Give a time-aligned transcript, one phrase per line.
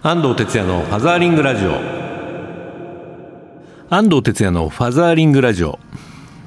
[0.00, 1.72] 安藤哲也のファザーリングラジオ。
[3.90, 5.80] 安藤哲也のファザーリングラジオ。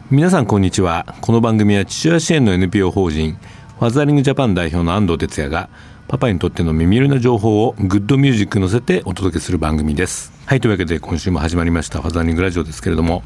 [0.10, 1.18] 皆さんこんにちは。
[1.20, 3.38] この番組は父親支援の NPO 法人
[3.78, 5.68] ファザーリングジャパン代表の安藤哲也が
[6.08, 10.32] パパにとっての耳寄りな情報をグッドミュージックに乗せてお届けする番組です。
[10.46, 13.22] はいというわけで今週も始まりましたファザーリングラジオですけれども、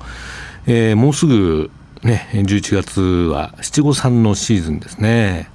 [0.66, 1.70] えー、もうすぐ
[2.02, 5.52] ね11月は七五三のシーズンですね。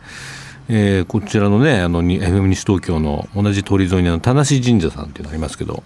[0.73, 5.83] えー、こちらのねあの FM 西東京の同じ通り沿いにあの田無神社さんっていうのありますけど、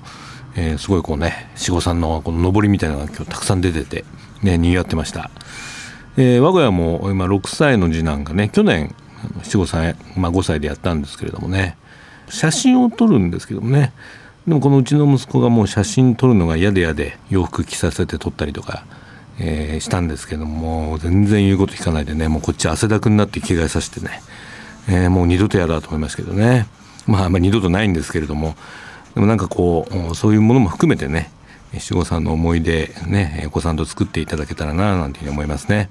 [0.56, 4.04] えー、すごいこうね七五三のこの上りみたいなのが今日たくさん出てて
[4.42, 5.30] ね賑わってました、
[6.18, 8.94] えー、我が家も今6歳の次男がね去年
[9.42, 11.78] 七五三、まあ、5歳でやったんですけれどもね
[12.28, 13.94] 写真を撮るんですけどもね
[14.46, 18.84] でもこのうちの息子がもう写真撮るのが嫌で嫌で洋服着させて撮ったりとか、
[19.40, 24.20] えー、したんですけども全然言うこと聞かないでねもうこっち汗だくになって着替えさせてね
[24.88, 26.66] えー、もう二度とやだと思いますけどね。
[27.06, 28.56] まあ、まあ、二度とないんですけれども、
[29.14, 31.30] でもなんかこう、そういうものも含めてね、
[31.78, 35.88] 七五三の思い出、ね、お子さんと作っていただけたらな、なんていうふうに思いますね。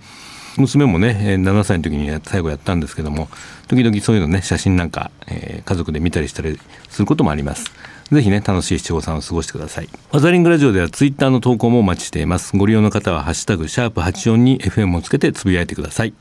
[0.57, 3.27] 娘もね、7歳の時に最後やったんですけども、
[3.67, 6.59] 時々そういうのね、写真なんか、えー、家族で見たりしたり
[6.89, 7.71] することもあります。
[8.11, 9.89] ぜひね、楽しい七五三を過ごしてください。
[10.11, 12.55] ワザリングラジオではツイッターの投稿もお待ちしています。
[12.55, 16.13] ご利用の方は、ハッシュタグ、シャープ84に FM をつけてつぶやいてください。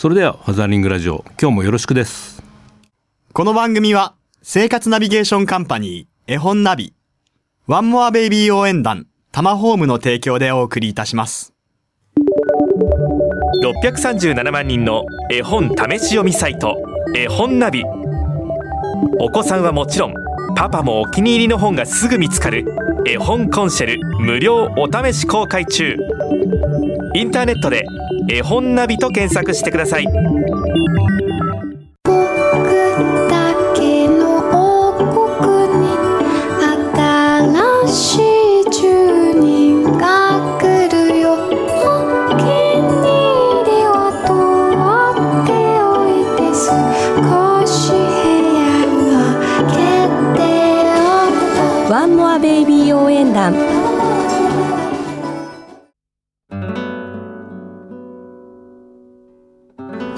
[0.00, 2.42] それでは、ファザーリングラジオ、今日もよろしくです。
[3.34, 6.94] この番組は、生活ナビゲーションカンパニー、絵本ナビ、
[7.66, 11.52] ワンモアベイビー応援団、タマホームの提供でお送りいたします。
[13.62, 16.78] 637万人の絵本試し読みサイト、
[17.14, 17.84] 絵本ナビ。
[19.20, 20.14] お子さんはもちろん、
[20.56, 22.64] パパもお気に入りの本がすぐ見つかる、
[23.06, 25.98] 絵本コンシェル無料お試し公開中。
[27.12, 27.84] インターネットで
[28.28, 30.06] 絵本ナビと検索してください。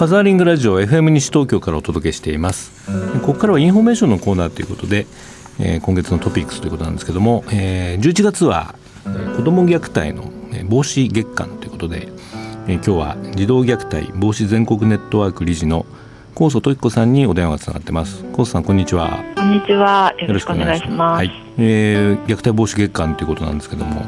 [0.03, 2.73] ファザーリングラジオ FM 西東京からお届けしています。
[3.21, 5.07] ここからはインフォメーションのコーナーということで、
[5.61, 8.75] えー、今月のトピックスということなんですけども、えー、11月は、
[9.07, 10.33] えー、子ども虐待の
[10.69, 12.09] 防止月間ということで、
[12.67, 15.87] えー、今日は児童虐待防止全国ネットワーク理事の
[16.35, 18.25] 高祖常子さんにお電話がつながってます。
[18.33, 19.23] 高祖さんこんにちは。
[19.37, 20.13] こんにちは。
[20.19, 21.19] よろしくお願いします。
[21.19, 24.03] はい、えー、虐待防止月間ということなんですけども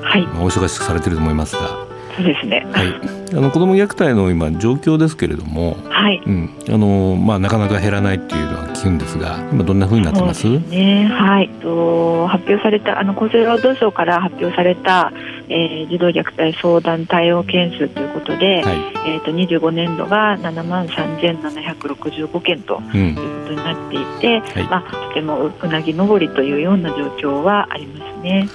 [0.00, 1.89] はい、まあ、お忙しくされてると思いますが
[2.20, 2.66] そうですね。
[2.72, 2.88] はい。
[3.32, 6.20] あの子ども虐待の今状況ですけれども、はい。
[6.26, 10.46] うん、あのまあなかなか減らないっていうのは聞くんですが、今どんなふうになってます？
[10.48, 11.48] ね、はい。
[11.60, 15.12] と発表されたあの厚生労働省から発表された、
[15.48, 18.76] えー、児童虐待相談対応件数ということで、はい、
[19.06, 28.48] えっ、ー、と25年度が7万3765件ということになっていて、うんはい、まあとてもうなぎ登りというような状況はありますね。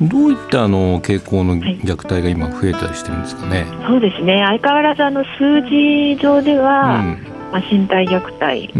[0.00, 3.62] どういったあの傾向の虐待が今増えたりしてるんですかね？
[3.62, 4.44] はい、そうですね。
[4.46, 8.74] 相変わらずあの数字上では、うん、まあ身体虐待と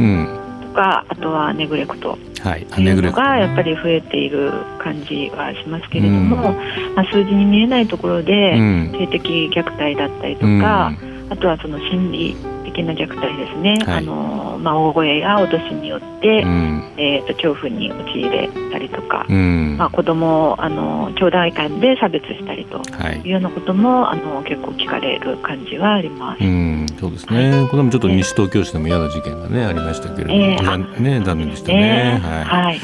[0.74, 2.16] か、うん、あとはネグレクト。
[2.40, 8.56] はい、というのがやっぱり増えている感じはしますけれども、うん、まあ数字に見えないところで、
[8.92, 10.92] 性的虐待だったりとか、
[11.30, 22.82] あとはその心理的な虐待ですね、はい、あのまあ、大声や脅しによって、うん、えーと、恐怖に陥れたりとか、うん、まあ、子供をあの兄弟間で差別したりと
[23.24, 23.28] い。
[23.28, 31.74] うようなことも、はい、あの結構聞かれる感じはあります、うん、そうですね、はい、これもちょっと西東京市でも嫌な事件が、ね、ありましたけれども、えー、ね、残念でしたね。
[31.74, 32.20] ね。
[32.20, 32.80] はい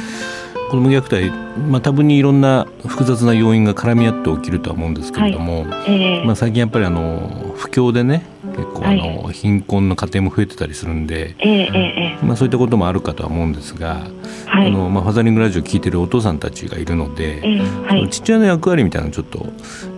[0.75, 1.31] 子ども虐待、
[1.71, 6.19] まあ、多分にいろんな複雑な要因が絡み合って起きるとは思うんですけれども、はい。
[6.19, 8.27] えー、まあ、最近やっぱりあの不況でね
[8.57, 14.07] 結構あの、貧困の家庭も増えてたりするんで、えー、まあ、そういったこともあるかとは思うんですが、
[14.47, 17.41] はい、あのまあ、ファザリングラジオ聞いてるお父さんたちがいるので、
[17.87, 19.47] はい、父親の役割みたいなのをちょっと、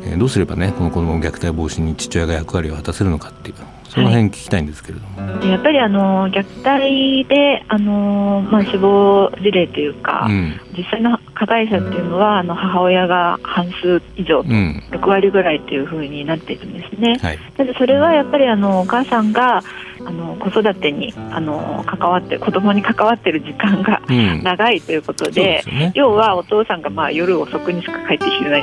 [0.05, 3.57] えー、どうすればねこの子ども虐待防止に父親が役割を果たせるのかっていう
[3.89, 19.63] その辺聞きたいんですけれども、はい、やっぱりあの虐待であの、まあ、死亡事例というか、うん、実際の加害者っていうのはあの母親が半数以上と、うん、6割ぐらいというふうになっているんですね、はい、ただそれはやっぱりあのお母さんが
[20.05, 24.01] あの子育てにあの関わって子供に関わっている時間が、
[24.43, 28.63] 長いということでうんでね、要はお父さんがまあ夜遅くにしか帰ってきてない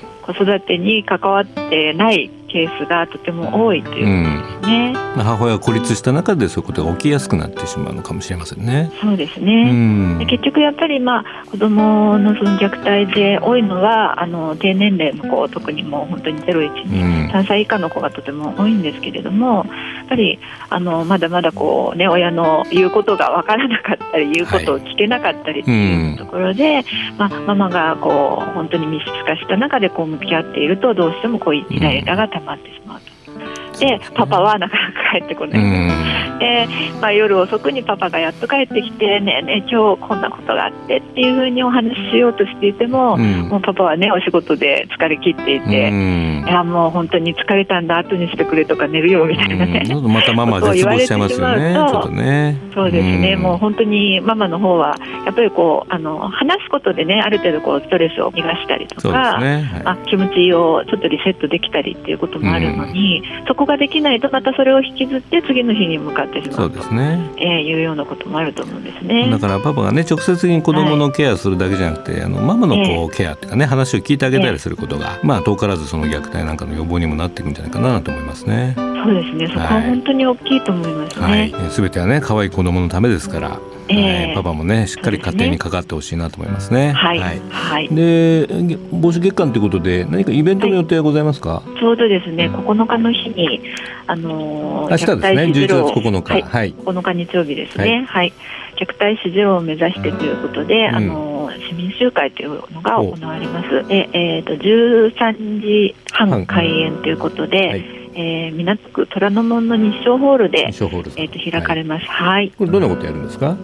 [0.00, 0.14] と。
[0.24, 8.92] 子育てに関わってないケースがとても多いということですね、うん、母親が孤立した中でそういうことが起きやすくなってしまうのかもしれませんね。
[9.02, 9.70] そうですね、
[10.20, 19.62] うん、結局やっぱり、まあ、子どものその虐待で多いのはあの低年齢の子特にもう本当に01に3歳以下の子がとても多いんですけれどもや
[20.04, 20.38] っぱり
[20.70, 26.84] あのまだまだこう、ね、親の言うことが分からなかったり言うことを聞けなかったりっていうところで、はい、
[27.18, 32.80] まあ、ママがこう本当に密室化した中でこう向き合っているとどうしてもこうイライラが溜まってし
[33.74, 34.04] まうと。
[34.04, 36.68] でパパはなかなか帰ってこない、で、
[37.00, 51.74] まあ、夜遅くにパパがやっと帰ってきてねえねえ今日こんなことがあってっていうふうにお話ししようとしていても,、もうパパはねお仕事で疲れ切っていて、いやもう本当に疲れたんだ後にしてくれとか寝るよみたいなね、またママ絶望しちゃいますよね。
[51.74, 52.58] ちょっとね。
[52.74, 59.62] そうですね、もう本当にママの方はやっぱりこうあの話すことでねある程度こうストレスを逃がしたりとか、ね。
[59.62, 66.56] はい、あ気持ちをちょっとリセットできたりっていうこともあるのに、そここができないとまたそれを引きずって次の日に向かってしまう。
[66.56, 69.28] とそうですね、えー、いうようなこともあると思うんですね。
[69.30, 78.74] だからパパがね直接的に子供のケアするだけじゃなくて、はい、あのママのこうケアっていうかね話を聞いてあげたりすることが、まあ遠からずその虐待なんかの予防にもなっていくんじゃないかなと思いますね。
[78.76, 79.48] そうですね。
[79.48, 86.92] そこは本当に大きいと思いますね、はい、すべてはね可愛い子供のためですからえー、パパもねしっかり家庭にかかってほしいなと思いますね。
[86.92, 87.40] はい、はい。
[87.50, 88.46] はい、で
[88.90, 92.48] 防止月間ということで何かイベントの予定はございますか、はい、ちょうどですね。
[92.48, 93.60] 9日の日に
[94.06, 95.42] あのー、明日ですね。
[95.44, 98.04] 11月9日、はい、9日日曜日ですね。
[98.08, 98.32] はい、
[98.76, 103.86] 虐待死ゼロを目指してということで、うん、あのー、市民集会というのが行われます。
[103.88, 112.06] で、えーと、と13時半開演ということで、えー、港区虎ノ門の日照ホールで、えー、と開かれます。
[112.06, 112.52] はい。
[112.56, 113.56] これどんなことやるんですか？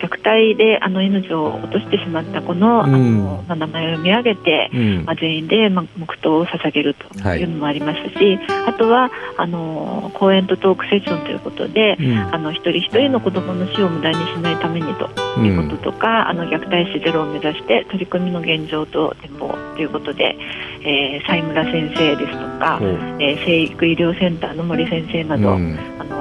[0.00, 4.70] 虐待であの命を落としてしまった子の,、あのまあ、名前を読み上げて、
[5.06, 7.06] まあ、全員で、まあ、黙祷を捧げると
[7.36, 11.96] いうのもありますし、あとはあの講演とトークセッションということで、
[12.30, 15.08] あの一人一人の子どもの死を無駄にしないためにと
[15.40, 20.36] いうこととか、あの虐待死ゼロを目指して取り組みの現状と展望ということで、
[20.84, 22.78] えー、西村先生ですとか、
[23.18, 25.58] えー、生育医療センターの森先生など、あ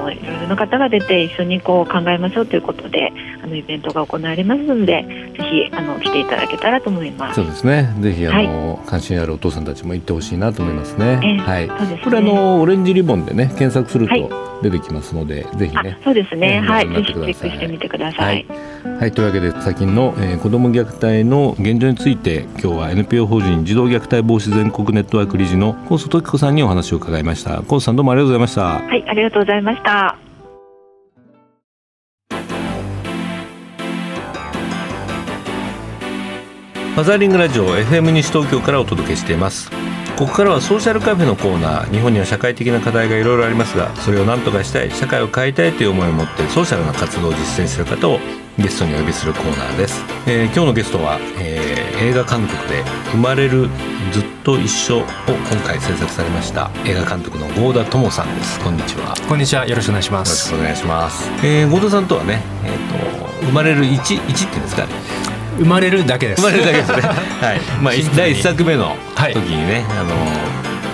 [0.03, 3.11] のいろいろな方が出て一緒にこう考えましょうということで
[3.43, 5.03] あのイベントが行われますので
[5.37, 7.35] ぜひあの来ていただけたらと思います。
[7.35, 7.93] そうですね。
[7.99, 27.61] ぜひあの、はい、関心あるお父さんたちも行ってほしいなと思いますね、えー、はい、ね、これあのオレンジリボンでね検索すると出てきますので、はい、ぜひねそうですね、はい、ぜひチェックしてみてください、はい、はい、というわけで最近の、えー、子ども虐待の現状について今日は NPO 法人児童虐待防止全国ネットワーク理事の高須時子さんにお話を伺いました。
[27.63, 28.63] 高須さんどうもありがとうございました。
[28.63, 30.17] はいありがとうございましたマ
[37.03, 39.69] ザーリングラジオ FM 西東京からお届けしています。
[40.17, 48.19] ここからはソーシャルカフェのコーナー日本には社会的な課題がいろいろありますがそれを何とかしたい社会を変えたいという思いを持ってソーシャルな活動を実践している方を
[48.59, 53.67] ゲストにお呼びするコーナーです、えー、今日のゲストは、えー、映画監督で「生まれる
[54.11, 58.59] ずっと一緒」を今回制作されました映画監督の郷田智さんです。
[58.59, 59.15] こんにちは。
[59.27, 59.65] こんにちは。
[59.65, 60.51] よろしくお願いします。
[60.51, 66.41] よろしくお願いします、えー、郷田さんとはね、えーと、生まれる一一っていうんですかね生まれるだけです。
[66.41, 67.01] 生まれるだけですね。
[67.41, 67.61] はい。
[67.81, 70.15] まあ第一作目の時にね、はい、あの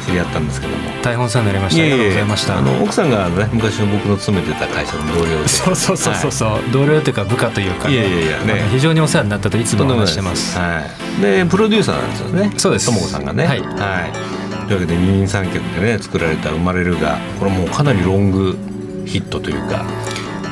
[0.06, 0.90] 知り合ったんですけども。
[1.02, 1.82] 大変さになりました。
[1.82, 2.58] ありがとうございました。
[2.58, 5.48] あの奥さんがね昔の僕の勤めてた会社の同僚で。
[5.48, 8.68] そうそうそうそうそう、はい、同僚というか部下というか、ね、いやいやいやね。
[8.72, 10.58] 非常にお世話になったといつも話してます。
[10.58, 10.82] は
[11.20, 11.22] い。
[11.22, 12.52] でプロデューサーなんですよね。
[12.58, 12.86] そうです。
[12.88, 13.46] 智子さんがね。
[13.46, 18.58] はい、はい、というわけで二人三脚でね作られた「生まれるが」これもうかなりロング
[19.06, 19.84] ヒットというか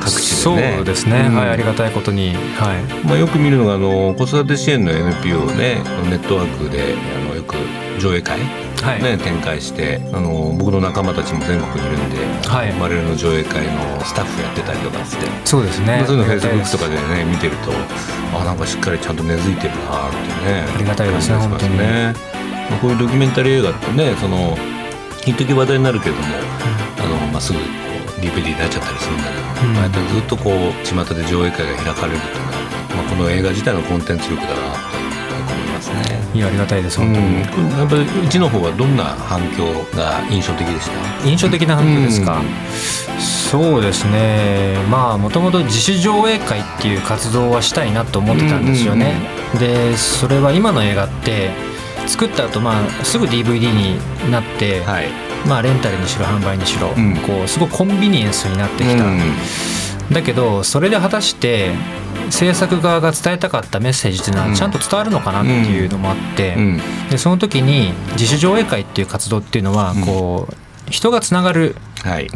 [0.08, 0.74] 各地でね。
[0.76, 3.06] そうですね、うん、はいありがたいことに、はい。
[3.06, 7.56] まあ、よく見るのがあの子育て支援の NPO ねネットワークであのよく
[8.00, 8.40] 上映会
[8.82, 12.16] はい、ね、展開してあの僕の仲間たちも全国にいるんで
[12.48, 15.26] 「はい、生まれる」の上映会のスタッフやってたりとかして。
[15.44, 16.04] そうですね。
[16.06, 17.72] そういうのフェイスブックとかでね見てると
[18.38, 21.78] あなんかしっかりちゃんと根付いてるなってねありがたいですね本当に。
[21.78, 22.14] ね
[22.80, 24.56] こういうドキュメンタリー映画ってねその
[25.26, 27.58] 一時話題になるけども、うん、あのまあ、すぐ
[28.18, 32.58] DVD になっちゃったりするんだけど、うん、ああずっとこう巷で上映会が開かれるっていうのは、
[32.96, 34.58] まあ、この映画自体のコンテンツ力だなって
[35.52, 36.18] 思いますね。
[36.34, 36.98] いやありがたいです。
[36.98, 40.90] 本当に、うん、やっぱりうちの方はどんな反響が印象的でし
[41.22, 41.26] た？
[41.26, 42.46] 印象的な反響ですか、うん、
[43.20, 44.76] そうですね。
[44.90, 49.14] まあもともと自主上映会っていう活動はしたいなと思ってたんですよね、
[49.58, 51.50] でそれは今の映画って
[52.06, 53.98] 作った後まあすぐ DVD に
[54.30, 55.08] なって、はい、
[55.46, 59.20] まあ、レンタルにしろ販売にしろ、うん、こうすごくコンビニエンスになってきた、うん、
[60.12, 61.72] だけどそれで果たして
[62.30, 66.56] 制作側が伝えたかったメッセージっていうのはちゃんと伝わるのかなっていうのもあって、
[67.10, 71.74] でその時に自主上映会っていう活動っていうのはこう、人がつながる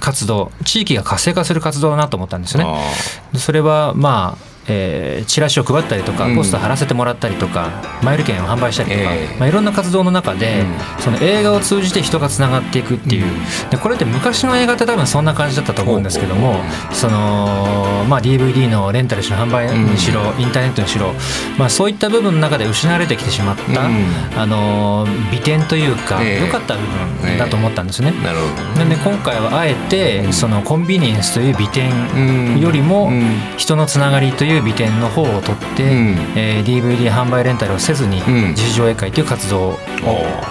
[0.00, 3.38] 活動、地域が活性化する活動だなと思ったんですよね。
[3.38, 10.64] それはまあえー、チラシを配ったりとかポスター貼らせてもらったりとか、マイル券を販売したりとか、えー、まあ、いろんな活動の中で、
[11.00, 13.26] その映画を通じて人がつながっていくっていう、
[13.70, 16.60] でこれって昔の映画って多分そんな感じだったと思うんですけども
[16.92, 21.12] その、まあ、DVD のレンタルしろ販売にしろ、インターネットにしろ、
[21.58, 26.80] まあ、そういった部分の中で失われてきてしまった、あの美点というか、良かった部
[27.26, 28.12] 分だと思ったんですね。
[28.22, 33.10] なるほどなんで今回はあえて、そのコンビニエンスという美点よりも
[33.56, 39.78] 人のつながりといういう美点の方を取って、うん、えー、DVD 販売レンタルをせずに自主上映会という活動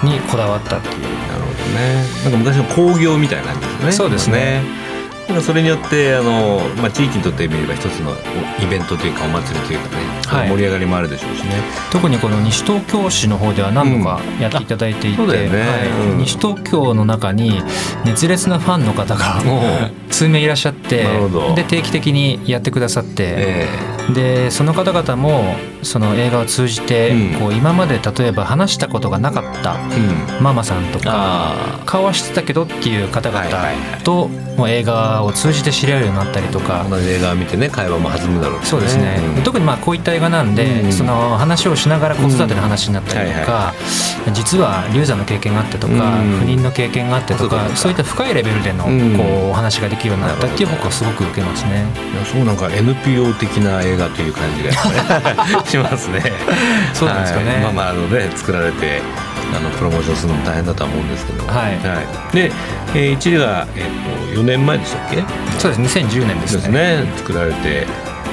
[0.03, 1.01] にこだわったっていう。
[1.27, 4.63] なるほどねなんか昔の興行みたいな感じですねそうですね
[5.39, 8.11] それによってあの、まあ、地域にとってみれば一つの
[8.59, 11.51] イベントというかお祭りというかね、はい、盛り上がりもあるでしょうしね。
[11.91, 15.47] 特にこの西東京市の方では何度かやっていただいていて、うんね。
[15.47, 17.61] はい、西東京の中に
[18.03, 19.41] 熱烈なファンの方が
[20.09, 21.05] 数名いらっしゃって
[21.55, 29.77] で定期的にやってくださって、えー、でその方々もその映画を通じて、うん、こう今まで例えば話したことがなかった
[30.41, 33.49] ママさんとか、顔は知ってたけどっていう方々
[34.03, 34.27] と、
[34.57, 36.85] もう映画を通じて知り合うようになったりとか。
[36.89, 43.73] 同じ映画を見てね会話も弾むだろう、ね、そうですね、うん、特にまあこういった映画なんで、うん、その話をしながら子育ての話になったりとか、
[44.33, 48.89] 実は流産の経験があってとか、不妊の経験があってとかそういった深いレベルでのこ
[49.47, 51.85] うお話ができるようになったっていう僕はすごく受けますね。
[52.31, 54.72] そうなんか NPO 的な映画という感じが
[55.65, 56.22] しますね。
[56.93, 57.53] そうなんですかね。
[57.55, 59.01] はい、まあまああのね作られて
[59.55, 61.55] あのプロモーションするのも大変だとは思うんですけど、はい。
[61.55, 62.51] はい、で、
[62.93, 65.24] えー、一例が、えーと、4年前でしたっけ？
[65.60, 67.86] そうです2010年ですね、ね、作られて、え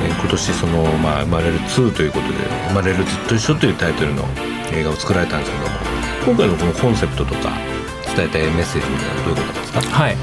[0.09, 2.35] ー、今年その、まあ「生まれる2」ということで
[2.69, 4.25] 「生まれるずっと一緒」というタイトルの
[4.73, 5.77] 映画を作られたんですけども
[6.27, 7.51] 今回のこのコンセプトとか
[8.17, 9.81] 伝えたいメッセージみたいなのはどういうことですか？
[10.03, 10.17] はい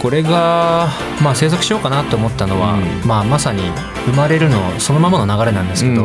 [0.00, 0.88] これが、
[1.22, 3.62] まあ、制作しようかなと思ったのは、うん、まあ、まさに
[4.06, 6.04] 生まれるのそのままの流れなんですけど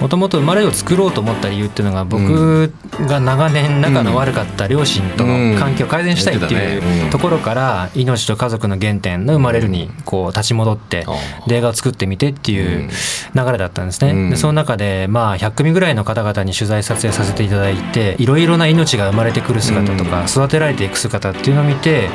[0.00, 11.04] もともと生まれを作ろうと思った理由っていうのが僕が長年仲の悪かった両親との関係を改善したいっていうところから命と家族の原点の生まれるにこう立ち戻って
[11.50, 12.88] 映画を作ってみてっていう
[13.34, 14.30] 流れだったんですね。
[14.30, 22.08] でその中でまあ100組ぐらいの方々に取材撮影させていただいていろいろな命が生まれてくる姿とか育てられていく姿っていうのを見て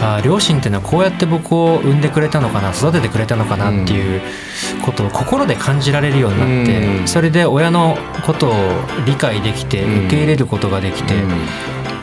[0.00, 4.22] あ両親っていうのはこうやって僕を産んでくれたのかな育ててくれたのかなっていう
[4.84, 8.52] ことを心で感じられるようになってそれで親のことを
[9.06, 11.14] 理解できて受け入れることができて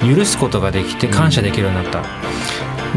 [0.01, 2.03] 許すことができて感謝できるようになった。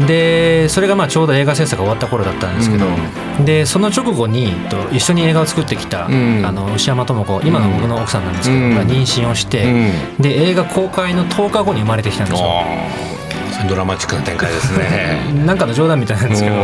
[0.07, 13.18] でそれがまあちょうど映画制作が終わった頃だったんですけど、うん、でその直後にと一緒に映画を作ってきた、うん、あの牛山智子今の僕の奥さんなんですけど、うん、が妊娠をして、で映画公開の10日後に生まれてきたんですよ。
[13.67, 15.19] ドラマチックな展開ですね。
[15.45, 16.55] なんかの冗談みたいなんですけど。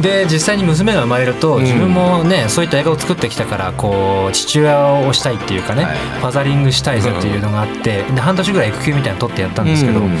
[0.00, 5.92] で実際に娘が生まれると自分もね、うん、そういった映画を作ってきたからこう父親をしたいっていうかね、はい。
[5.92, 10.16] はい、ファザリングしたいぞっていうのがあってで半年ぐらい育休みたいなの取ってやったんですけど、うん、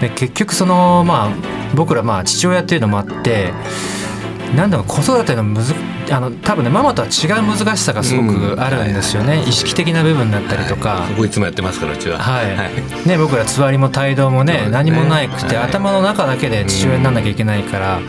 [0.00, 1.28] で結局そのまあ
[1.74, 3.52] 僕らまあ父親っていうのもあって
[4.54, 5.74] なんだろう子育てのむず
[6.10, 12.18] あの多分ねママとは違う難しさがすごくあるんですよね、うん、意識的な部分だったりとか、はい、そこいつもやってますからうちは。
[12.18, 18.08] はい、はい、ね僕らつわりも帯同もね、ね、何もなくて、はい、頭の中だけで父親にならなきゃいけないから、うん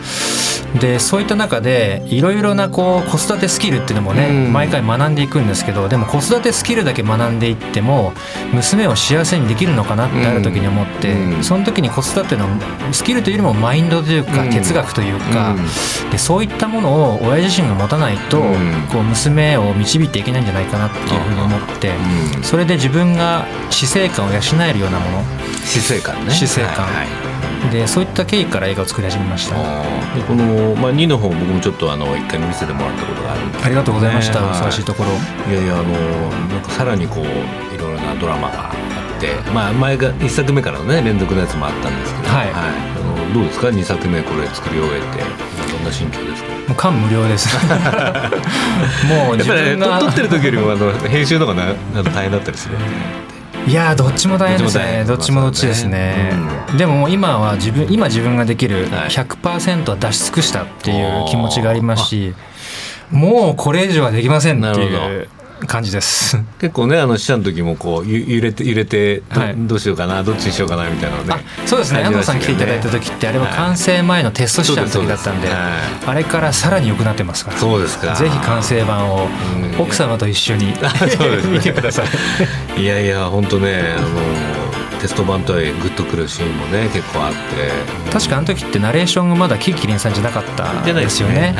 [0.80, 8.12] でそういった中でいろいろなこう子育てスキルっていうのもね、うん、毎回学んでいくんですけどでも子育てスキルだけ学んでいっても
[8.52, 12.46] 娘を幸せにできるのかなってある時に思って、うん、その時に子育ての
[12.92, 15.56] スキルというよりもマインドというか、哲学というか、
[16.10, 18.40] でそういったものを親自身が持たないと、
[18.92, 21.92] こう娘を導いていけないんじゃないかなっていうふうに思って、
[22.42, 25.24] それで自分が死生観を養えるようなもの
[25.64, 26.32] 死生観ね。
[26.32, 29.54] 死生観、はいはいでそういった経緯から映画を作り始めました。
[29.56, 29.62] で
[30.26, 35.10] この、まあ、2の方僕もちょっとあの1回見せてもらったことがあるんで、ね、ありがとうございました、お忙しいところ。
[35.52, 35.92] いやいやあの
[36.48, 37.24] なんかさらにこう
[37.74, 38.74] いろいろなドラマがあ
[39.16, 45.22] って、まあ、前が1作目からのね連続のやつもあったんですけど、はい、はい、あのどうですか？2作目これ作り終えて。
[45.72, 46.52] どんな心境ですか？
[46.52, 47.48] もう感無量です。
[49.08, 51.72] もう自分が、ね、撮ってる時よりもあの編集とかな
[52.14, 52.76] 大変だったりする
[53.66, 55.04] いやどっちも大変ですね。
[55.06, 56.32] どっちもどっちですね、
[56.70, 62.34] うん、でも今は自分今自分ができる100%は出し尽くしたっていう気持ちがありますし
[63.10, 65.28] もうこれ以上はできませんっていう
[65.66, 66.38] 感じです。
[66.60, 71.34] 結構ねあの死者の時もこう揺れて揺れてどはい、どうしようかなどっちにしようかなみたいなのね
[71.66, 72.02] そうですね。
[72.02, 75.56] 安藤さん来ていただいた時ってあれは完成前のテスト試写の時だったんで、はい、
[76.06, 77.58] あれからさらに良くなってますから。
[77.58, 78.14] そうですか。
[78.14, 79.28] ぜひ完成版を
[79.78, 82.02] 奥様と一緒に、うん、 見てくださ
[82.76, 82.80] い。
[82.80, 84.71] いやいや本当ねあの
[85.02, 88.12] テスト版とはグッとくるシーンもね結構あって。
[88.12, 91.54] 確かあの時ってナレーションがまだキキリンさんじゃなかったですよね、ね。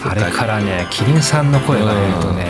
[0.00, 2.46] はい、あれからねキリンさんの声が出るとね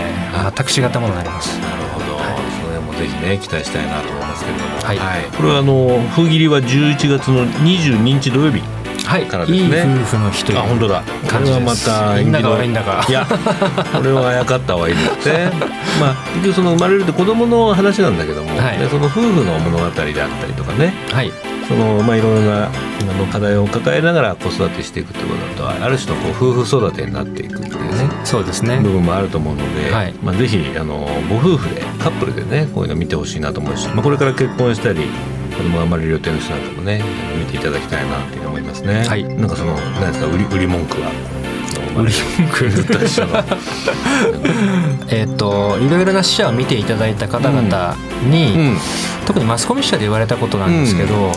[0.55, 8.61] 全く違ったものになりますなるほど、はい、それもぜひね期待したいなと思いますけれども、はい、はい、これはあの封切りは11月の22日土曜日。
[8.61, 8.74] はい
[9.05, 11.03] からですね、いい夫婦の日というあ本当だ。
[11.03, 15.51] これはまたみんなが悪いんだかいやこれはあやかった方がいいですね
[16.01, 21.31] まあ結局その生まれるって子供の話なんだけども、はい、でその夫婦の物語であったりとかね、はい、
[21.69, 22.71] そのまあいろんな
[23.01, 28.09] 今の課題を抱えながら子育てしていくってことだとある種のこう夫婦育てになっていくっていうね。
[28.25, 28.81] そうですね。
[28.81, 35.09] 部分もあると思うので、はい、まあぜひあのご夫婦でカップルでねこういうの見てほしいなと思うし、まあ、これから結婚したり
[35.57, 37.03] 子供が生まれる予定の人なんかもね
[37.39, 39.05] 見ていただきたいなって思いますね。
[39.07, 41.11] はい、なんかその何ですか売り売り文句は？
[41.97, 42.71] 売り文句。
[45.15, 47.97] えっといろいろな死者を見ていただいた方々
[48.29, 48.61] に、うん。
[48.61, 48.77] うん、
[49.27, 51.33] 特にマスコミ記者で言われたことなんですけど、うん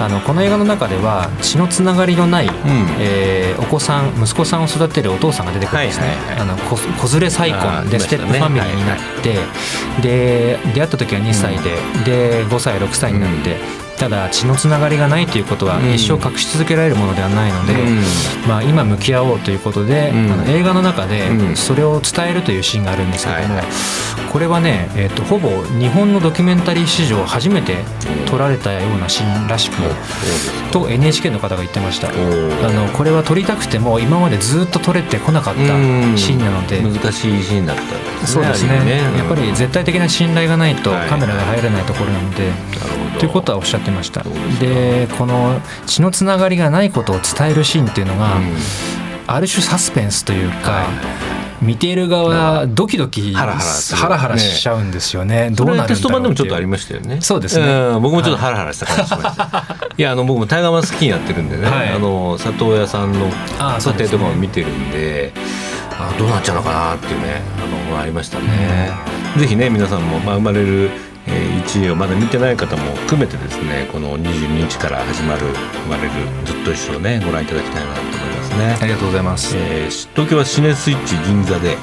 [0.00, 2.52] あのこの映画の中では血のつながりのない、うん、
[2.98, 6.76] えー、お子さん息子さんを育てるお父さんが出てくるんですね、あの子
[7.12, 9.34] 連れ再婚でステップファミリーになって、
[10.02, 13.83] で出会った時は2歳で、で5歳6歳になって。
[13.98, 17.74] ただ血のつながりがないということは一生隠し続けられるものではないので、
[18.48, 23.60] まあ、今向き合おうということで、あの映画の中でそれを伝えるというシーンがあるんですけども、
[24.32, 25.48] これはね、えー、とほぼ
[25.78, 27.76] 日本のドキュメンタリー史上初めて
[28.26, 29.76] 撮られたようなシーンらしく、
[30.72, 32.08] と NHK の方が言ってました。
[32.08, 32.12] あ
[32.72, 35.60] のこれは撮りたくても今までずっと撮れてこなかった
[36.16, 36.82] シーンなので。
[36.82, 39.02] 難しいシーンだった、そうですね。
[39.16, 42.50] やっぱり絶対的な信頼がないとカメラが入れないところなので、
[43.18, 44.24] ということはおっしゃってました。
[44.60, 48.38] でこの血のつながりがないことを伝えるシーンっていうのが、
[49.26, 50.86] ある種サスペンスというか、
[51.62, 55.50] 見ている側ドキドキハラハラしちゃうんですよね。
[55.50, 57.20] どうなるテスト版でもちょっとありましたよね。
[57.20, 57.98] そうですね。
[58.00, 59.64] 僕もちょっとハラハラした感じしました。
[59.96, 63.30] いやあの僕もタイガーマン好きになってるんでね、あの里親さんの
[63.78, 65.32] 査定とかも見てるんで。
[65.96, 68.90] あどうなっちゃうのかなっていうねあのありましたね、
[69.38, 70.90] ぜひね皆さんも、まあ、生まれる
[71.26, 75.46] えー、1位をまだ見てない方も含めてですねこの22日から始まる
[75.84, 76.10] 生まれる
[76.44, 78.78] ずっと一緒をねご覧いただきたいなと思いますね。
[78.80, 81.76] ありがとうございます、えー、東京はシネスイッチ銀座で、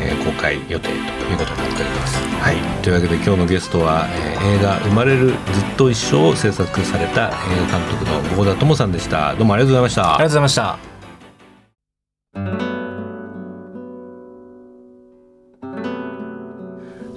[0.00, 2.18] えー、公開予定ということになっております。
[2.44, 2.56] はい。
[2.82, 5.34] というわけで今日のゲストは、えー、映画「生まれるずっ
[5.76, 7.30] と一緒」を制作された映
[7.70, 9.34] 画監督の郷田智さんでした。
[9.34, 10.02] どうもありがとうございました。
[10.02, 10.93] ありがとうございました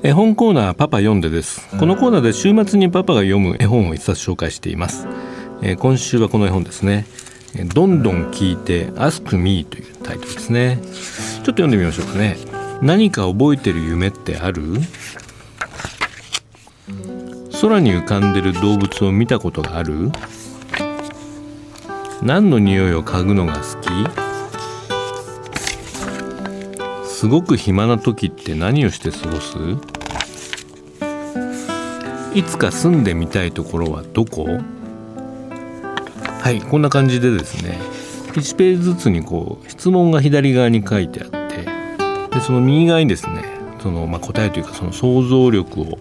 [0.07, 1.67] 絵本コーナーパパ読んでです。
[1.77, 5.05] このコーナーで週末にパパが読む絵本を一冊紹介しています、
[5.61, 7.05] えー、今週はこの絵本ですね。
[7.73, 10.79] どんどん聞いて Ask Me というタイトルですね。
[10.81, 12.37] ちょっと読んでみましょうかね。
[12.81, 14.63] 何か覚えてる夢ってある？
[17.59, 20.09] 空に浮かんでる動物を見たことがある？
[22.23, 23.89] 何の匂いを嗅ぐのが好き？
[27.03, 29.57] すごく暇な時って何をして過ごす？
[32.37, 34.45] いつか住んでみたいところはどこ？
[36.39, 36.61] はい。
[36.61, 37.79] こんな感じでですね
[38.33, 41.65] 1ページずつにこう質問が左側に書いてあって
[42.35, 43.43] でその右側にですね
[43.81, 45.97] その、まあ、答えというかその想像力を、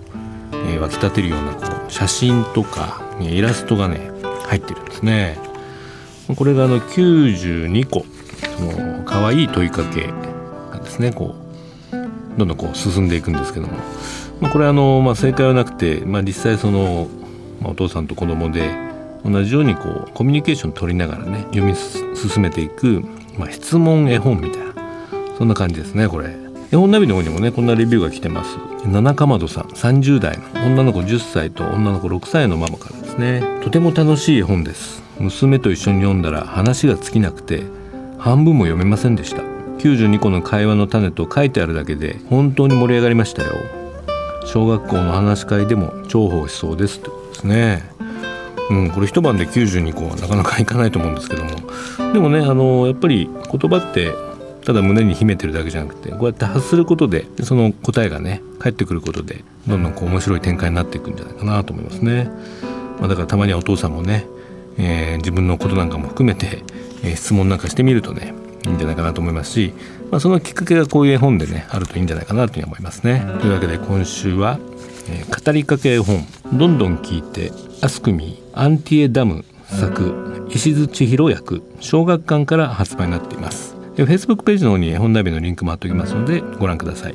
[0.53, 4.11] えー、湧き立てるようなこう写真とかイラストがね
[4.44, 5.38] 入ってるんですね。
[6.37, 8.05] これがあの92個
[8.59, 10.12] その可愛い問いかけ
[10.70, 11.35] がですねこ
[11.94, 11.96] う
[12.38, 13.79] どんどんこう進んでいくんですけども、
[14.40, 17.09] まあ、これあの、まあ、正解はなくて、まあ、実際その、
[17.61, 18.70] まあ、お父さんと子供で
[19.25, 23.03] 同じようにこうコミュニケーション取りながらね読み進めていく、
[23.38, 24.75] まあ、質問絵本みたいな
[25.37, 26.35] そんな感じですねこれ。
[26.72, 28.57] 絵本ナビの方にもねこんなレビューが来てます。
[28.87, 33.42] 七かまどさん30代の女の子10歳と女の子6歳のママからですね。
[33.62, 35.03] とても楽しい絵本です。
[35.18, 37.64] 娘と一緒に読んだら話が尽きなくて
[38.18, 39.42] 半分も読めませんでした。
[39.79, 43.86] 92個の会話の種と書いてあるだけで本当に盛り上がりましたよ。
[44.47, 47.83] 小学校の話し会でも重宝しそうですってことですね。
[48.71, 51.51] うんこれ一晩で92個はなかなかいかないと思うんですけども。
[52.13, 54.13] でもねあのやっぱり言葉って
[54.65, 62.29] ただ胸に秘めてるだけじゃなくてこうやって発することでその答えがね返ってくることでどんどんこう面白い展開になっていくんじゃないかなと思いますね、
[62.99, 64.27] まあ、だからたまにはお父さんもね、
[64.77, 66.65] えー、自分のことなんかも含めて、
[67.05, 68.35] えー、質問なんかしてみるとね
[68.66, 69.72] いいんじゃないかなと思いますし、
[70.11, 73.24] まあ、そのきっかけがこういう絵本でねあるといいんじゃないかなというふうに思いますね。
[73.40, 74.59] というわけで今週は、
[75.09, 83.74] えー、語りかけ絵本「どんどん聞いてアスクミーアンティエダム」作石津千尋役小学館から発売になっています。
[83.96, 87.14] フェイスブックページの方に絵本ナビのリンクも貼っておきますのでご覧ください。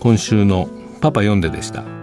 [0.00, 0.68] 今週の
[1.00, 1.93] パパ読んででした。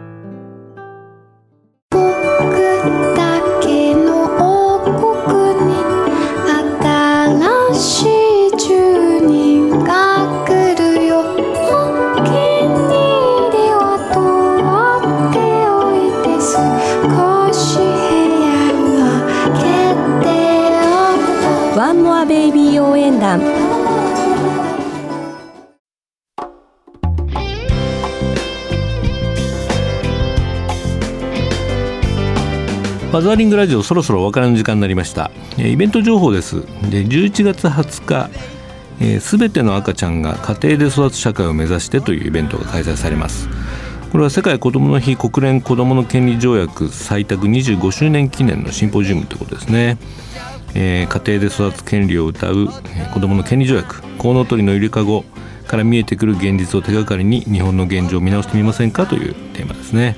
[33.21, 35.31] ザーリングラジオそろそろお別れの時間になりました。
[35.57, 36.61] イベント情報です。
[36.89, 43.47] で11月20日すべ、えー、ての赤ちゃんが家庭で育つ社会を目指してというイベントが開催されます。
[44.11, 49.97] これは世界子どもの日国連子どもの権利条約採択25周年記念のシンポジウムということですね、
[50.75, 55.23] えー、家庭で育つ権利を謳う、え、子どもの権利条約コウノトリのゆりかご
[55.67, 60.17] から見えてくる現実を手がかりに日本の現状を見直してみませんかというテーマですね。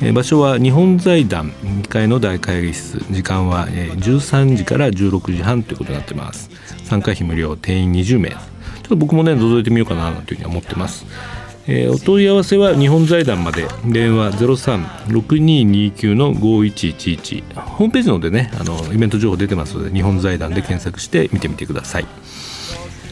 [0.00, 3.04] 場所は日本財団2階の大会議室。
[3.10, 6.50] 時間は13時から16時半ということになってます。
[6.84, 8.30] 参加費無料定員20名。
[8.30, 8.38] ちょっ
[8.88, 11.04] と僕もね覗いてみようかなというふうに思ってます。
[11.66, 13.68] えー、お問い合わせは日本財団まで。
[13.84, 22.06] 電話036229の5111ホームページのでねあのイベント情報出てますので日本財団で検索して見てみてください。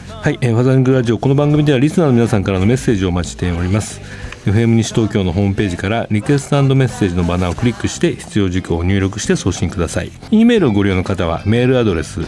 [0.07, 1.19] はい、えー、ファザングラジオ。
[1.19, 4.01] この番組ではリスナーの皆さんからのメッセージをお待ちしております。
[4.51, 10.11] FM 西東京のホームページからリクエストメッセージのバナーをクリックして必要事項を入力して送信ください。
[10.31, 12.21] E メールをご利用の方はメールアドレス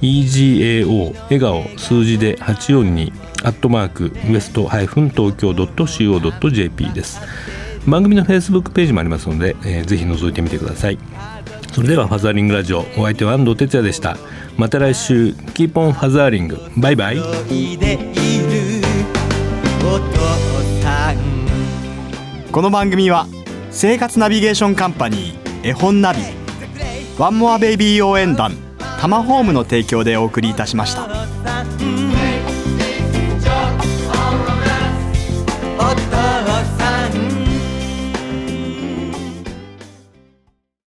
[0.00, 3.12] egao 笑顔数字で842
[3.44, 7.20] アットマークウエストハイフン東京 .co.jp です。
[7.86, 10.98] 番組のフェイスブックページもありますので、えー、ぜひ覗いてみてください。
[11.72, 14.16] それではファザーリングラジオお相手は安藤哲也でした。
[14.56, 18.23] また来週キーポンファザーリングバイバイ。
[22.54, 23.26] この番組は
[23.72, 26.20] 生活ナビゲーションカンパニー絵本ナビ
[27.18, 28.52] ワンモアベイビー応援団
[29.00, 31.08] タマホームの提供でお送りいたしました。